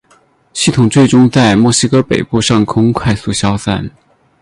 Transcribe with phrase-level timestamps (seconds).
[0.53, 3.87] 系统最终在墨西哥北部上空快速消散。